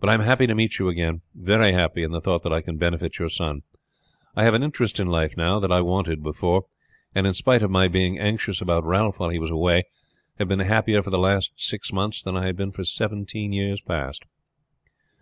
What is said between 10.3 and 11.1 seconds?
have been happier for